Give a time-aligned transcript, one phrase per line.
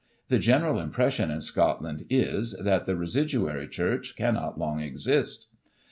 [0.29, 5.45] The general impression in Scotland is, that the residuary church cannot long exist.